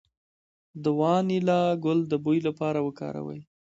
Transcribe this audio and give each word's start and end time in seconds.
د 0.83 0.85
وانیلا 0.99 1.61
ګل 1.83 1.99
د 2.07 2.13
بوی 2.23 2.39
لپاره 2.47 2.79
وکاروئ 2.87 3.39